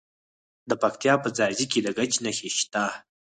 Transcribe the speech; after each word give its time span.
د 0.69 0.71
پکتیا 0.81 1.13
په 1.23 1.29
ځاځي 1.37 1.65
کې 1.71 1.79
د 1.81 1.87
ګچ 1.97 2.13
نښې 2.23 2.49
شته. 2.57 2.85